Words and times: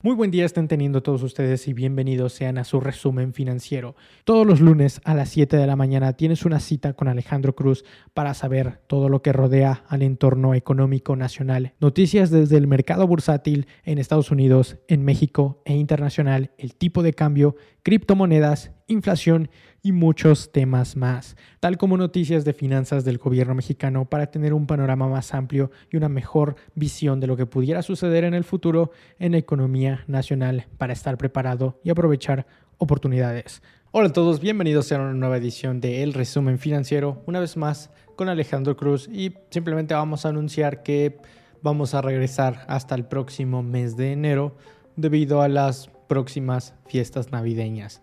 Muy 0.00 0.14
buen 0.14 0.30
día 0.30 0.44
estén 0.44 0.68
teniendo 0.68 1.02
todos 1.02 1.24
ustedes 1.24 1.66
y 1.66 1.72
bienvenidos 1.72 2.32
sean 2.32 2.56
a 2.58 2.62
su 2.62 2.78
resumen 2.78 3.32
financiero. 3.32 3.96
Todos 4.22 4.46
los 4.46 4.60
lunes 4.60 5.00
a 5.02 5.12
las 5.12 5.30
7 5.30 5.56
de 5.56 5.66
la 5.66 5.74
mañana 5.74 6.12
tienes 6.12 6.44
una 6.44 6.60
cita 6.60 6.92
con 6.92 7.08
Alejandro 7.08 7.56
Cruz 7.56 7.84
para 8.14 8.32
saber 8.34 8.80
todo 8.86 9.08
lo 9.08 9.22
que 9.22 9.32
rodea 9.32 9.82
al 9.88 10.02
entorno 10.02 10.54
económico 10.54 11.16
nacional, 11.16 11.74
noticias 11.80 12.30
desde 12.30 12.58
el 12.58 12.68
mercado 12.68 13.08
bursátil 13.08 13.66
en 13.82 13.98
Estados 13.98 14.30
Unidos, 14.30 14.76
en 14.86 15.04
México 15.04 15.62
e 15.64 15.74
internacional, 15.74 16.52
el 16.58 16.76
tipo 16.76 17.02
de 17.02 17.12
cambio, 17.12 17.56
criptomonedas, 17.82 18.70
inflación 18.86 19.50
y 19.82 19.92
muchos 19.92 20.52
temas 20.52 20.96
más, 20.96 21.36
tal 21.60 21.78
como 21.78 21.96
noticias 21.96 22.44
de 22.44 22.52
finanzas 22.52 23.04
del 23.04 23.18
gobierno 23.18 23.54
mexicano 23.54 24.04
para 24.04 24.30
tener 24.30 24.52
un 24.52 24.66
panorama 24.66 25.08
más 25.08 25.34
amplio 25.34 25.70
y 25.90 25.96
una 25.96 26.08
mejor 26.08 26.56
visión 26.74 27.20
de 27.20 27.26
lo 27.26 27.36
que 27.36 27.46
pudiera 27.46 27.82
suceder 27.82 28.24
en 28.24 28.34
el 28.34 28.44
futuro 28.44 28.90
en 29.18 29.34
economía 29.34 30.04
nacional 30.06 30.66
para 30.78 30.92
estar 30.92 31.16
preparado 31.16 31.78
y 31.84 31.90
aprovechar 31.90 32.46
oportunidades. 32.78 33.62
Hola 33.90 34.08
a 34.08 34.12
todos, 34.12 34.40
bienvenidos 34.40 34.92
a 34.92 34.96
una 34.96 35.14
nueva 35.14 35.38
edición 35.38 35.80
de 35.80 36.02
El 36.02 36.12
Resumen 36.12 36.58
Financiero, 36.58 37.22
una 37.26 37.40
vez 37.40 37.56
más 37.56 37.90
con 38.16 38.28
Alejandro 38.28 38.76
Cruz 38.76 39.08
y 39.08 39.34
simplemente 39.50 39.94
vamos 39.94 40.26
a 40.26 40.30
anunciar 40.30 40.82
que 40.82 41.16
vamos 41.62 41.94
a 41.94 42.02
regresar 42.02 42.64
hasta 42.68 42.94
el 42.94 43.06
próximo 43.06 43.62
mes 43.62 43.96
de 43.96 44.12
enero 44.12 44.56
debido 44.96 45.40
a 45.40 45.48
las 45.48 45.90
próximas 46.08 46.74
fiestas 46.86 47.32
navideñas. 47.32 48.02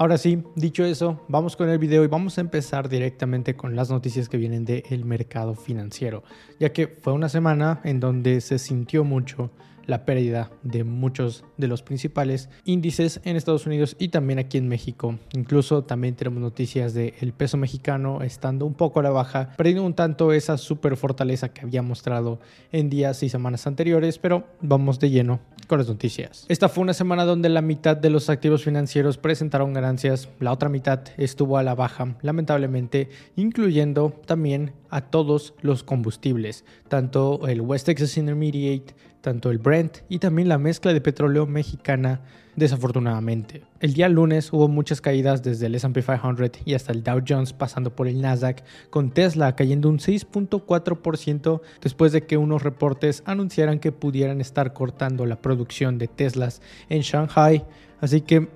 Ahora 0.00 0.16
sí, 0.16 0.44
dicho 0.54 0.84
eso, 0.84 1.24
vamos 1.26 1.56
con 1.56 1.68
el 1.68 1.76
video 1.76 2.04
y 2.04 2.06
vamos 2.06 2.38
a 2.38 2.40
empezar 2.40 2.88
directamente 2.88 3.56
con 3.56 3.74
las 3.74 3.90
noticias 3.90 4.28
que 4.28 4.36
vienen 4.36 4.64
del 4.64 5.04
mercado 5.04 5.56
financiero, 5.56 6.22
ya 6.60 6.72
que 6.72 6.86
fue 6.86 7.12
una 7.12 7.28
semana 7.28 7.80
en 7.82 7.98
donde 7.98 8.40
se 8.40 8.60
sintió 8.60 9.02
mucho 9.02 9.50
la 9.88 10.04
pérdida 10.04 10.50
de 10.62 10.84
muchos 10.84 11.44
de 11.56 11.66
los 11.66 11.82
principales 11.82 12.50
índices 12.64 13.20
en 13.24 13.36
Estados 13.36 13.66
Unidos 13.66 13.96
y 13.98 14.08
también 14.08 14.38
aquí 14.38 14.58
en 14.58 14.68
México. 14.68 15.18
Incluso 15.32 15.82
también 15.82 16.14
tenemos 16.14 16.40
noticias 16.40 16.94
del 16.94 17.14
el 17.18 17.32
peso 17.32 17.56
mexicano 17.56 18.22
estando 18.22 18.66
un 18.66 18.74
poco 18.74 19.00
a 19.00 19.02
la 19.02 19.10
baja, 19.10 19.54
perdiendo 19.56 19.84
un 19.84 19.94
tanto 19.94 20.32
esa 20.32 20.58
super 20.58 20.96
fortaleza 20.96 21.48
que 21.48 21.62
había 21.62 21.82
mostrado 21.82 22.38
en 22.70 22.90
días 22.90 23.22
y 23.22 23.30
semanas 23.30 23.66
anteriores, 23.66 24.18
pero 24.18 24.44
vamos 24.60 25.00
de 25.00 25.10
lleno 25.10 25.40
con 25.66 25.78
las 25.78 25.88
noticias. 25.88 26.44
Esta 26.48 26.68
fue 26.68 26.82
una 26.82 26.94
semana 26.94 27.24
donde 27.24 27.48
la 27.48 27.62
mitad 27.62 27.96
de 27.96 28.10
los 28.10 28.28
activos 28.28 28.64
financieros 28.64 29.16
presentaron 29.16 29.72
ganancias, 29.72 30.28
la 30.38 30.52
otra 30.52 30.68
mitad 30.68 31.00
estuvo 31.16 31.56
a 31.56 31.62
la 31.62 31.74
baja, 31.74 32.16
lamentablemente, 32.20 33.08
incluyendo 33.36 34.12
también 34.26 34.72
a 34.90 35.00
todos 35.02 35.54
los 35.60 35.82
combustibles, 35.82 36.64
tanto 36.88 37.46
el 37.46 37.60
West 37.60 37.86
Texas 37.86 38.16
Intermediate, 38.16 38.94
tanto 39.20 39.50
el 39.50 39.58
Brent 39.58 39.98
y 40.08 40.18
también 40.18 40.48
la 40.48 40.58
mezcla 40.58 40.92
de 40.92 41.00
petróleo 41.00 41.46
mexicana, 41.46 42.20
desafortunadamente. 42.56 43.62
El 43.80 43.94
día 43.94 44.08
lunes 44.08 44.52
hubo 44.52 44.68
muchas 44.68 45.00
caídas 45.00 45.42
desde 45.42 45.66
el 45.66 45.74
SP 45.78 46.02
500 46.02 46.62
y 46.64 46.74
hasta 46.74 46.92
el 46.92 47.02
Dow 47.02 47.22
Jones 47.26 47.52
pasando 47.52 47.94
por 47.94 48.08
el 48.08 48.20
Nasdaq, 48.20 48.64
con 48.90 49.10
Tesla 49.10 49.54
cayendo 49.54 49.88
un 49.88 49.98
6.4% 49.98 51.60
después 51.80 52.12
de 52.12 52.26
que 52.26 52.36
unos 52.36 52.62
reportes 52.62 53.22
anunciaran 53.26 53.78
que 53.78 53.92
pudieran 53.92 54.40
estar 54.40 54.72
cortando 54.72 55.26
la 55.26 55.40
producción 55.40 55.98
de 55.98 56.08
Teslas 56.08 56.60
en 56.88 57.02
Shanghai. 57.02 57.64
Así 58.00 58.20
que 58.20 58.48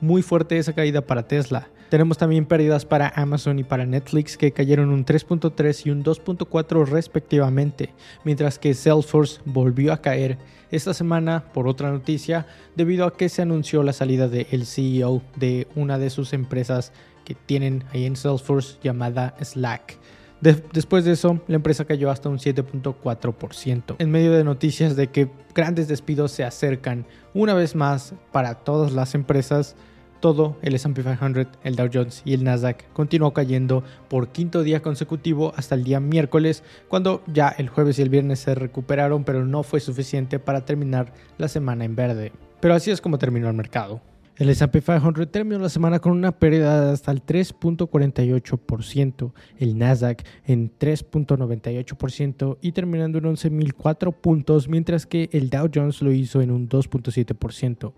muy 0.00 0.22
fuerte 0.22 0.58
esa 0.58 0.74
caída 0.74 1.00
para 1.00 1.26
Tesla. 1.26 1.68
Tenemos 1.88 2.18
también 2.18 2.46
pérdidas 2.46 2.84
para 2.84 3.12
Amazon 3.14 3.58
y 3.58 3.64
para 3.64 3.86
Netflix 3.86 4.36
que 4.36 4.52
cayeron 4.52 4.88
un 4.88 5.04
3.3 5.04 5.86
y 5.86 5.90
un 5.90 6.02
2.4 6.02 6.86
respectivamente, 6.86 7.90
mientras 8.24 8.58
que 8.58 8.74
Salesforce 8.74 9.40
volvió 9.44 9.92
a 9.92 10.00
caer 10.00 10.36
esta 10.70 10.94
semana 10.94 11.44
por 11.52 11.68
otra 11.68 11.92
noticia 11.92 12.46
debido 12.74 13.06
a 13.06 13.16
que 13.16 13.28
se 13.28 13.42
anunció 13.42 13.84
la 13.84 13.92
salida 13.92 14.28
del 14.28 14.66
CEO 14.66 15.22
de 15.36 15.68
una 15.76 15.98
de 15.98 16.10
sus 16.10 16.32
empresas 16.32 16.92
que 17.24 17.34
tienen 17.34 17.84
ahí 17.92 18.04
en 18.04 18.16
Salesforce 18.16 18.78
llamada 18.82 19.34
Slack. 19.40 19.98
después 20.40 21.04
de 21.04 21.12
eso, 21.12 21.40
la 21.46 21.56
empresa 21.56 21.84
cayó 21.84 22.10
hasta 22.10 22.28
un 22.28 22.38
7.4%, 22.38 23.96
en 23.98 24.10
medio 24.10 24.32
de 24.32 24.42
noticias 24.44 24.96
de 24.96 25.06
que 25.08 25.30
grandes 25.54 25.86
despidos 25.86 26.32
se 26.32 26.44
acercan 26.44 27.06
una 27.32 27.54
vez 27.54 27.74
más 27.74 28.14
para 28.32 28.54
todas 28.54 28.92
las 28.92 29.14
empresas 29.14 29.76
todo 30.20 30.56
el 30.62 30.74
S&P 30.74 31.02
500, 31.02 31.46
el 31.62 31.76
Dow 31.76 31.88
Jones 31.92 32.22
y 32.24 32.34
el 32.34 32.44
Nasdaq 32.44 32.92
continuó 32.92 33.32
cayendo 33.32 33.82
por 34.08 34.28
quinto 34.28 34.62
día 34.62 34.82
consecutivo 34.82 35.52
hasta 35.56 35.74
el 35.74 35.84
día 35.84 36.00
miércoles, 36.00 36.62
cuando 36.88 37.22
ya 37.26 37.48
el 37.48 37.68
jueves 37.68 37.98
y 37.98 38.02
el 38.02 38.08
viernes 38.08 38.40
se 38.40 38.54
recuperaron, 38.54 39.24
pero 39.24 39.44
no 39.44 39.62
fue 39.62 39.80
suficiente 39.80 40.38
para 40.38 40.64
terminar 40.64 41.12
la 41.38 41.48
semana 41.48 41.84
en 41.84 41.96
verde. 41.96 42.32
Pero 42.60 42.74
así 42.74 42.90
es 42.90 43.00
como 43.00 43.18
terminó 43.18 43.48
el 43.48 43.54
mercado. 43.54 44.00
El 44.36 44.50
S&P 44.50 44.82
500 44.82 45.32
terminó 45.32 45.58
la 45.58 45.70
semana 45.70 45.98
con 45.98 46.12
una 46.12 46.30
pérdida 46.30 46.84
de 46.84 46.92
hasta 46.92 47.10
el 47.10 47.24
3.48%, 47.24 49.32
el 49.58 49.78
Nasdaq 49.78 50.24
en 50.44 50.70
3.98% 50.78 52.58
y 52.60 52.72
terminando 52.72 53.16
en 53.16 53.24
11.004 53.24 54.14
puntos, 54.14 54.68
mientras 54.68 55.06
que 55.06 55.30
el 55.32 55.48
Dow 55.48 55.70
Jones 55.74 56.02
lo 56.02 56.12
hizo 56.12 56.42
en 56.42 56.50
un 56.50 56.68
2.7% 56.68 57.94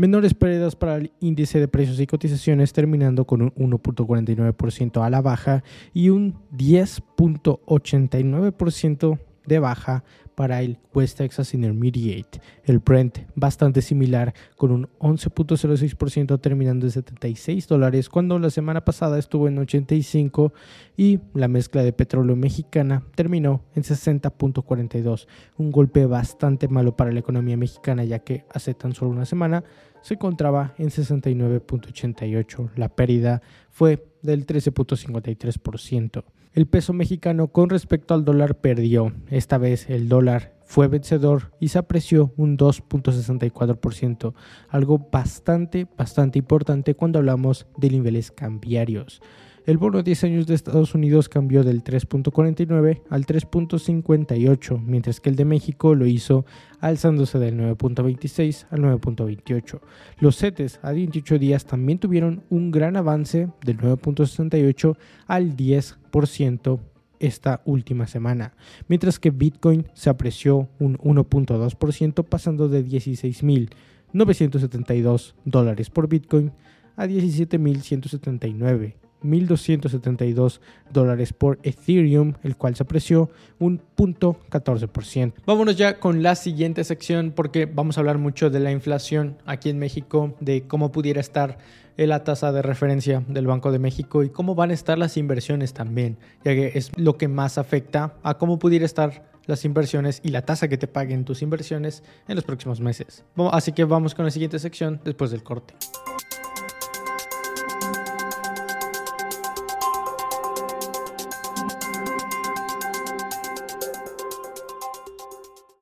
menores 0.00 0.34
pérdidas 0.34 0.74
para 0.74 0.96
el 0.96 1.12
índice 1.20 1.60
de 1.60 1.68
precios 1.68 2.00
y 2.00 2.06
cotizaciones 2.06 2.72
terminando 2.72 3.26
con 3.26 3.42
un 3.42 3.54
1.49% 3.54 5.04
a 5.04 5.10
la 5.10 5.20
baja 5.20 5.62
y 5.92 6.08
un 6.08 6.36
10.89% 6.56 9.18
de 9.50 9.58
baja 9.58 10.04
para 10.34 10.62
el 10.62 10.78
West 10.94 11.18
Texas 11.18 11.52
Intermediate. 11.52 12.40
El 12.64 12.78
Brent 12.78 13.18
bastante 13.34 13.82
similar 13.82 14.32
con 14.56 14.70
un 14.70 14.88
11.06% 14.98 16.40
terminando 16.40 16.86
en 16.86 16.92
76 16.92 17.68
dólares 17.68 18.08
cuando 18.08 18.38
la 18.38 18.48
semana 18.48 18.82
pasada 18.82 19.18
estuvo 19.18 19.48
en 19.48 19.58
85 19.58 20.54
y 20.96 21.20
la 21.34 21.48
mezcla 21.48 21.82
de 21.82 21.92
petróleo 21.92 22.36
mexicana 22.36 23.02
terminó 23.14 23.64
en 23.74 23.82
60.42. 23.82 25.26
Un 25.58 25.70
golpe 25.72 26.06
bastante 26.06 26.68
malo 26.68 26.96
para 26.96 27.12
la 27.12 27.20
economía 27.20 27.58
mexicana 27.58 28.04
ya 28.04 28.20
que 28.20 28.44
hace 28.54 28.72
tan 28.72 28.94
solo 28.94 29.10
una 29.10 29.26
semana 29.26 29.64
se 30.00 30.14
encontraba 30.14 30.74
en 30.78 30.88
69.88. 30.88 32.70
La 32.76 32.88
pérdida 32.88 33.42
fue 33.68 34.06
del 34.22 34.46
13.53%. 34.46 36.24
El 36.52 36.66
peso 36.66 36.92
mexicano 36.92 37.46
con 37.46 37.70
respecto 37.70 38.12
al 38.12 38.24
dólar 38.24 38.56
perdió. 38.56 39.12
Esta 39.28 39.56
vez 39.56 39.88
el 39.88 40.08
dólar 40.08 40.52
fue 40.64 40.88
vencedor 40.88 41.52
y 41.60 41.68
se 41.68 41.78
apreció 41.78 42.32
un 42.36 42.58
2.64%, 42.58 44.34
algo 44.68 45.08
bastante, 45.12 45.86
bastante 45.96 46.40
importante 46.40 46.96
cuando 46.96 47.20
hablamos 47.20 47.68
de 47.76 47.90
niveles 47.90 48.32
cambiarios. 48.32 49.22
El 49.70 49.78
bono 49.78 49.98
de 49.98 50.02
10 50.02 50.24
años 50.24 50.48
de 50.48 50.56
Estados 50.56 50.96
Unidos 50.96 51.28
cambió 51.28 51.62
del 51.62 51.84
3.49 51.84 53.02
al 53.08 53.24
3.58, 53.24 54.82
mientras 54.82 55.20
que 55.20 55.30
el 55.30 55.36
de 55.36 55.44
México 55.44 55.94
lo 55.94 56.06
hizo 56.06 56.44
alzándose 56.80 57.38
del 57.38 57.56
9.26 57.56 58.66
al 58.70 58.80
9.28. 58.80 59.78
Los 60.18 60.38
CETES 60.38 60.80
a 60.82 60.90
28 60.90 61.38
días 61.38 61.66
también 61.66 62.00
tuvieron 62.00 62.42
un 62.50 62.72
gran 62.72 62.96
avance 62.96 63.48
del 63.64 63.78
9.68 63.78 64.96
al 65.28 65.56
10% 65.56 66.80
esta 67.20 67.62
última 67.64 68.08
semana, 68.08 68.54
mientras 68.88 69.20
que 69.20 69.30
Bitcoin 69.30 69.86
se 69.94 70.10
apreció 70.10 70.68
un 70.80 70.98
1.2% 70.98 72.24
pasando 72.24 72.68
de 72.68 72.84
16.972 72.84 75.34
dólares 75.44 75.90
por 75.90 76.08
Bitcoin 76.08 76.50
a 76.96 77.06
17.179 77.06 78.94
1.272 79.22 80.60
dólares 80.92 81.32
por 81.32 81.58
Ethereum, 81.62 82.34
el 82.42 82.56
cual 82.56 82.74
se 82.76 82.82
apreció 82.82 83.30
un 83.58 83.80
punto 83.94 84.36
14%. 84.50 85.32
Vámonos 85.46 85.76
ya 85.76 85.98
con 85.98 86.22
la 86.22 86.34
siguiente 86.34 86.84
sección 86.84 87.32
porque 87.34 87.66
vamos 87.66 87.96
a 87.96 88.00
hablar 88.00 88.18
mucho 88.18 88.50
de 88.50 88.60
la 88.60 88.72
inflación 88.72 89.36
aquí 89.46 89.70
en 89.70 89.78
México, 89.78 90.34
de 90.40 90.62
cómo 90.66 90.92
pudiera 90.92 91.20
estar 91.20 91.58
la 91.96 92.24
tasa 92.24 92.52
de 92.52 92.62
referencia 92.62 93.22
del 93.28 93.46
Banco 93.46 93.72
de 93.72 93.78
México 93.78 94.22
y 94.22 94.30
cómo 94.30 94.54
van 94.54 94.70
a 94.70 94.74
estar 94.74 94.98
las 94.98 95.16
inversiones 95.16 95.74
también, 95.74 96.16
ya 96.44 96.54
que 96.54 96.72
es 96.74 96.96
lo 96.96 97.18
que 97.18 97.28
más 97.28 97.58
afecta 97.58 98.14
a 98.22 98.38
cómo 98.38 98.58
pudiera 98.58 98.84
estar 98.84 99.28
las 99.46 99.64
inversiones 99.64 100.20
y 100.22 100.30
la 100.30 100.42
tasa 100.42 100.68
que 100.68 100.78
te 100.78 100.86
paguen 100.86 101.24
tus 101.24 101.42
inversiones 101.42 102.02
en 102.28 102.36
los 102.36 102.44
próximos 102.44 102.80
meses. 102.80 103.24
Así 103.52 103.72
que 103.72 103.84
vamos 103.84 104.14
con 104.14 104.24
la 104.24 104.30
siguiente 104.30 104.58
sección 104.58 105.00
después 105.04 105.30
del 105.30 105.42
corte. 105.42 105.74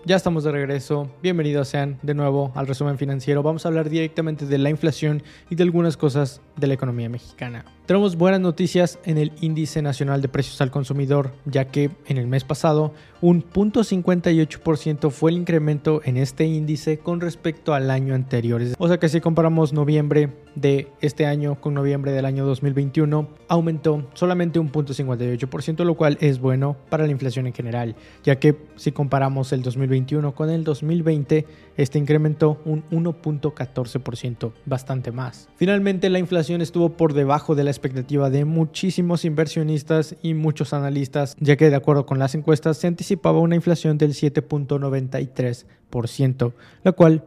Ya 0.09 0.17
estamos 0.17 0.43
de 0.43 0.53
regreso. 0.53 1.11
Bienvenidos 1.23 1.69
sean 1.69 1.99
de 2.01 2.15
nuevo 2.15 2.51
al 2.55 2.67
resumen 2.67 2.97
financiero. 2.97 3.43
Vamos 3.43 3.67
a 3.67 3.69
hablar 3.69 3.91
directamente 3.91 4.47
de 4.47 4.57
la 4.57 4.71
inflación 4.71 5.23
y 5.51 5.55
de 5.55 5.63
algunas 5.65 5.99
cosas 5.99 6.41
de 6.57 6.67
la 6.67 6.73
economía 6.73 7.11
mexicana. 7.11 7.67
Tenemos 7.85 8.17
buenas 8.17 8.41
noticias 8.41 8.99
en 9.05 9.19
el 9.19 9.33
índice 9.43 9.83
nacional 9.83 10.23
de 10.23 10.29
precios 10.29 10.63
al 10.63 10.71
consumidor, 10.71 11.33
ya 11.45 11.67
que 11.67 11.91
en 12.07 12.17
el 12.17 12.27
mes 12.27 12.45
pasado 12.45 12.95
un 13.21 13.45
0.58% 13.45 15.11
fue 15.11 15.31
el 15.31 15.37
incremento 15.37 16.01
en 16.03 16.17
este 16.17 16.47
índice 16.47 16.99
con 17.01 17.21
respecto 17.21 17.75
al 17.75 17.91
año 17.91 18.15
anterior. 18.15 18.63
O 18.79 18.89
sea 18.89 18.99
que 18.99 19.11
si 19.11 19.21
comparamos 19.21 19.75
noviembre 19.75 20.31
de 20.61 20.89
este 21.01 21.27
año 21.27 21.61
con 21.61 21.75
noviembre 21.75 22.13
del 22.13 22.25
año 22.25 22.47
2021, 22.47 23.29
aumentó 23.49 24.09
solamente 24.15 24.59
un 24.59 24.73
0.58%, 24.73 25.85
lo 25.85 25.95
cual 25.95 26.17
es 26.21 26.41
bueno 26.41 26.77
para 26.89 27.05
la 27.07 27.13
inflación 27.13 27.47
en 27.47 27.53
general, 27.53 27.95
ya 28.25 28.39
que 28.39 28.57
si 28.77 28.93
comparamos 28.93 29.53
el 29.53 29.61
2021 29.63 30.35
con 30.35 30.49
el 30.51 30.65
2020, 30.65 31.47
este 31.77 31.99
incrementó 31.99 32.63
un 32.65 32.85
1.14%, 32.91 34.53
bastante 34.67 35.13
más. 35.13 35.49
Finalmente, 35.57 36.11
la 36.11 36.19
inflación 36.19 36.61
estuvo 36.61 36.91
por 36.91 37.15
debajo 37.15 37.55
de 37.55 37.63
la 37.65 37.71
expectativa 37.71 38.29
de 38.31 38.45
muchísimos 38.45 39.25
inversionistas 39.25 40.17
y 40.23 40.35
muchos 40.35 40.73
analistas, 40.73 41.37
ya 41.39 41.57
que 41.57 41.71
de 41.71 41.77
acuerdo 41.77 42.05
con 42.07 42.19
las 42.19 42.35
encuestas 42.35 42.79
se 42.79 42.89
anticipaba 42.89 43.39
una 43.39 43.55
inflación 43.55 43.99
del 43.99 44.15
7.93%, 44.15 46.53
la 46.83 46.93
cual 46.93 47.25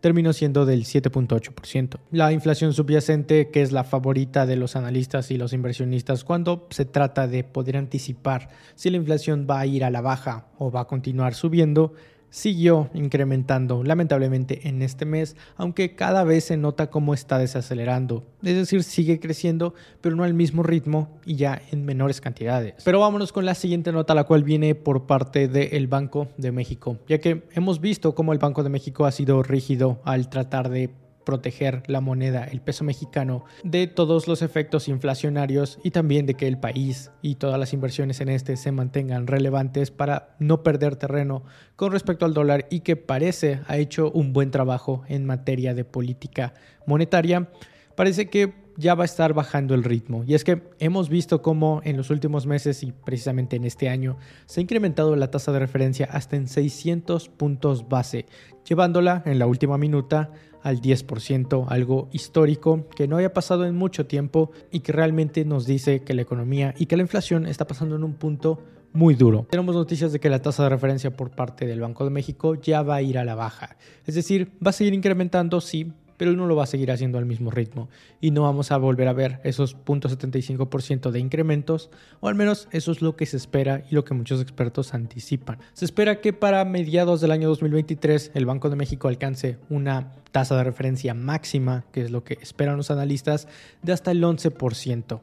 terminó 0.00 0.32
siendo 0.32 0.66
del 0.66 0.84
7.8%. 0.84 1.98
La 2.12 2.32
inflación 2.32 2.72
subyacente, 2.72 3.50
que 3.50 3.62
es 3.62 3.72
la 3.72 3.84
favorita 3.84 4.46
de 4.46 4.56
los 4.56 4.76
analistas 4.76 5.30
y 5.30 5.36
los 5.36 5.52
inversionistas 5.52 6.24
cuando 6.24 6.66
se 6.70 6.84
trata 6.84 7.26
de 7.26 7.44
poder 7.44 7.76
anticipar 7.76 8.50
si 8.74 8.90
la 8.90 8.96
inflación 8.96 9.46
va 9.48 9.60
a 9.60 9.66
ir 9.66 9.84
a 9.84 9.90
la 9.90 10.00
baja 10.00 10.46
o 10.58 10.70
va 10.70 10.82
a 10.82 10.86
continuar 10.86 11.34
subiendo, 11.34 11.94
siguió 12.30 12.90
incrementando 12.94 13.82
lamentablemente 13.84 14.68
en 14.68 14.82
este 14.82 15.04
mes, 15.04 15.36
aunque 15.56 15.94
cada 15.94 16.24
vez 16.24 16.44
se 16.44 16.56
nota 16.56 16.90
cómo 16.90 17.14
está 17.14 17.38
desacelerando. 17.38 18.24
Es 18.42 18.56
decir, 18.56 18.82
sigue 18.82 19.20
creciendo, 19.20 19.74
pero 20.00 20.16
no 20.16 20.24
al 20.24 20.34
mismo 20.34 20.62
ritmo 20.62 21.18
y 21.24 21.36
ya 21.36 21.60
en 21.70 21.84
menores 21.84 22.20
cantidades. 22.20 22.74
Pero 22.84 23.00
vámonos 23.00 23.32
con 23.32 23.44
la 23.44 23.54
siguiente 23.54 23.92
nota, 23.92 24.14
la 24.14 24.24
cual 24.24 24.44
viene 24.44 24.74
por 24.74 25.06
parte 25.06 25.48
del 25.48 25.86
Banco 25.86 26.28
de 26.36 26.52
México, 26.52 26.98
ya 27.08 27.18
que 27.18 27.44
hemos 27.52 27.80
visto 27.80 28.14
cómo 28.14 28.32
el 28.32 28.38
Banco 28.38 28.62
de 28.62 28.70
México 28.70 29.06
ha 29.06 29.12
sido 29.12 29.42
rígido 29.42 30.00
al 30.04 30.28
tratar 30.28 30.68
de 30.68 30.90
proteger 31.28 31.82
la 31.88 32.00
moneda, 32.00 32.44
el 32.44 32.62
peso 32.62 32.84
mexicano, 32.84 33.44
de 33.62 33.86
todos 33.86 34.28
los 34.28 34.40
efectos 34.40 34.88
inflacionarios 34.88 35.78
y 35.84 35.90
también 35.90 36.24
de 36.24 36.32
que 36.32 36.48
el 36.48 36.58
país 36.58 37.10
y 37.20 37.34
todas 37.34 37.60
las 37.60 37.74
inversiones 37.74 38.22
en 38.22 38.30
este 38.30 38.56
se 38.56 38.72
mantengan 38.72 39.26
relevantes 39.26 39.90
para 39.90 40.34
no 40.38 40.62
perder 40.62 40.96
terreno 40.96 41.42
con 41.76 41.92
respecto 41.92 42.24
al 42.24 42.32
dólar 42.32 42.64
y 42.70 42.80
que 42.80 42.96
parece 42.96 43.60
ha 43.66 43.76
hecho 43.76 44.10
un 44.10 44.32
buen 44.32 44.50
trabajo 44.50 45.02
en 45.06 45.26
materia 45.26 45.74
de 45.74 45.84
política 45.84 46.54
monetaria. 46.86 47.50
Parece 47.94 48.30
que 48.30 48.54
ya 48.78 48.94
va 48.94 49.02
a 49.02 49.06
estar 49.06 49.34
bajando 49.34 49.74
el 49.74 49.82
ritmo. 49.82 50.24
Y 50.24 50.34
es 50.34 50.44
que 50.44 50.62
hemos 50.78 51.08
visto 51.10 51.42
cómo 51.42 51.82
en 51.84 51.96
los 51.96 52.10
últimos 52.10 52.46
meses 52.46 52.84
y 52.84 52.92
precisamente 52.92 53.56
en 53.56 53.64
este 53.64 53.88
año 53.88 54.16
se 54.46 54.60
ha 54.60 54.62
incrementado 54.62 55.14
la 55.16 55.30
tasa 55.30 55.50
de 55.50 55.58
referencia 55.58 56.08
hasta 56.10 56.36
en 56.36 56.46
600 56.46 57.28
puntos 57.28 57.88
base, 57.88 58.26
llevándola 58.66 59.22
en 59.26 59.40
la 59.40 59.46
última 59.46 59.76
minuta 59.78 60.30
al 60.62 60.80
10%, 60.80 61.66
algo 61.68 62.08
histórico 62.12 62.86
que 62.94 63.08
no 63.08 63.16
había 63.16 63.32
pasado 63.32 63.66
en 63.66 63.76
mucho 63.76 64.06
tiempo 64.06 64.50
y 64.70 64.80
que 64.80 64.92
realmente 64.92 65.44
nos 65.44 65.66
dice 65.66 66.00
que 66.00 66.14
la 66.14 66.22
economía 66.22 66.74
y 66.78 66.86
que 66.86 66.96
la 66.96 67.02
inflación 67.02 67.46
está 67.46 67.66
pasando 67.66 67.96
en 67.96 68.04
un 68.04 68.14
punto 68.14 68.58
muy 68.92 69.14
duro. 69.14 69.46
Tenemos 69.50 69.74
noticias 69.74 70.12
de 70.12 70.20
que 70.20 70.30
la 70.30 70.42
tasa 70.42 70.64
de 70.64 70.70
referencia 70.70 71.10
por 71.16 71.30
parte 71.30 71.66
del 71.66 71.80
Banco 71.80 72.04
de 72.04 72.10
México 72.10 72.54
ya 72.54 72.82
va 72.82 72.96
a 72.96 73.02
ir 73.02 73.18
a 73.18 73.24
la 73.24 73.34
baja. 73.34 73.76
Es 74.06 74.14
decir, 74.14 74.52
va 74.64 74.70
a 74.70 74.72
seguir 74.72 74.94
incrementando, 74.94 75.60
sí, 75.60 75.92
pero 76.18 76.32
no 76.32 76.46
lo 76.46 76.54
va 76.54 76.64
a 76.64 76.66
seguir 76.66 76.90
haciendo 76.90 77.16
al 77.16 77.24
mismo 77.24 77.50
ritmo 77.50 77.88
y 78.20 78.32
no 78.32 78.42
vamos 78.42 78.70
a 78.70 78.76
volver 78.76 79.08
a 79.08 79.14
ver 79.14 79.40
esos 79.44 79.76
0.75% 79.86 81.10
de 81.10 81.20
incrementos, 81.20 81.88
o 82.20 82.28
al 82.28 82.34
menos 82.34 82.68
eso 82.72 82.92
es 82.92 83.00
lo 83.00 83.16
que 83.16 83.24
se 83.24 83.38
espera 83.38 83.84
y 83.90 83.94
lo 83.94 84.04
que 84.04 84.12
muchos 84.12 84.42
expertos 84.42 84.92
anticipan. 84.92 85.58
Se 85.72 85.86
espera 85.86 86.20
que 86.20 86.34
para 86.34 86.64
mediados 86.66 87.22
del 87.22 87.30
año 87.30 87.48
2023 87.48 88.32
el 88.34 88.44
Banco 88.44 88.68
de 88.68 88.76
México 88.76 89.08
alcance 89.08 89.56
una 89.70 90.12
tasa 90.32 90.56
de 90.56 90.64
referencia 90.64 91.14
máxima, 91.14 91.84
que 91.92 92.02
es 92.02 92.10
lo 92.10 92.24
que 92.24 92.38
esperan 92.42 92.76
los 92.76 92.90
analistas, 92.90 93.48
de 93.82 93.92
hasta 93.92 94.10
el 94.10 94.22
11%. 94.22 95.20